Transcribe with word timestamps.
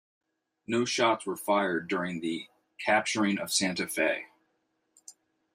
No 0.65 0.83
shots 0.83 1.27
were 1.27 1.37
fired 1.37 1.87
during 1.87 2.21
the 2.21 2.47
capturing 2.83 3.37
of 3.37 3.53
Santa 3.53 3.87
Fe. 3.87 4.29